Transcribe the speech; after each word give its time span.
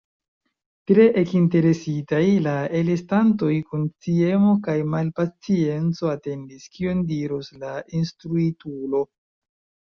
Tre 0.91 1.03
ekinteresitaj, 1.21 2.21
la 2.47 2.53
alestantoj 2.79 3.51
kun 3.69 3.85
sciemo 3.91 4.57
kaj 4.69 4.77
malpacienco 4.95 6.13
atendis, 6.17 6.69
kion 6.75 7.07
diros 7.15 7.55
la 7.63 7.79
instruitulo. 8.03 9.07